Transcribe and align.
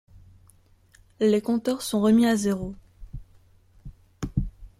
Les 1.19 1.41
compteurs 1.43 1.83
sont 1.83 2.01
remis 2.01 2.25
à 2.25 2.35
zéro. 2.35 2.73